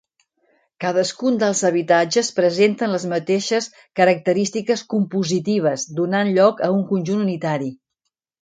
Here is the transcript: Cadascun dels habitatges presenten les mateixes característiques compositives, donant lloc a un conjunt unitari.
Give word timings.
Cadascun 0.83 1.35
dels 1.43 1.59
habitatges 1.67 2.31
presenten 2.39 2.95
les 2.95 3.05
mateixes 3.13 3.69
característiques 4.01 4.85
compositives, 4.95 5.87
donant 6.01 6.35
lloc 6.39 6.65
a 6.71 6.75
un 6.79 6.85
conjunt 6.95 7.23
unitari. 7.29 7.71